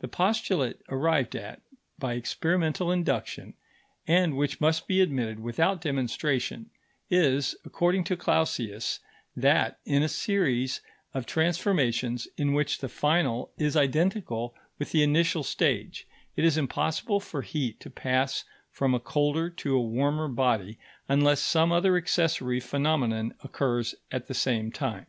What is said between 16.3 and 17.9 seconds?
it is impossible for heat to